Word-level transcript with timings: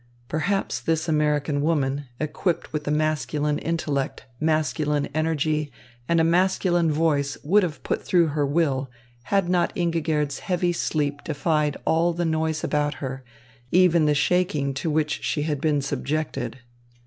Perhaps 0.27 0.79
this 0.79 1.07
American 1.07 1.61
woman, 1.61 2.05
equipped 2.19 2.73
with 2.73 2.87
a 2.87 2.89
masculine 2.89 3.59
intellect, 3.59 4.25
masculine 4.39 5.05
energy, 5.13 5.71
and 6.09 6.19
a 6.19 6.23
masculine 6.23 6.91
voice 6.91 7.37
would 7.43 7.61
have 7.61 7.83
put 7.83 8.03
through 8.03 8.25
her 8.29 8.43
will, 8.43 8.89
had 9.25 9.47
not 9.47 9.71
Ingigerd's 9.75 10.39
heavy 10.39 10.73
sleep 10.73 11.23
defied 11.23 11.77
all 11.85 12.13
the 12.13 12.25
noise 12.25 12.63
about 12.63 12.95
her, 12.95 13.23
even 13.71 14.05
the 14.07 14.15
shaking 14.15 14.73
to 14.73 14.89
which 14.89 15.21
she 15.23 15.43
had 15.43 15.61
been 15.61 15.83
subjected. 15.83 16.57